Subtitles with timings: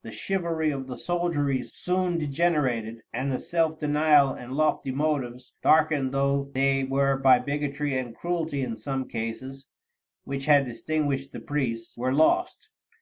[0.00, 6.12] The chivalry of the soldiery soon degenerated, and the self denial and lofty motives, darkened
[6.12, 9.66] though they were by bigotry and cruelty in some cases,
[10.24, 12.70] which had distinguished the priests, were lost.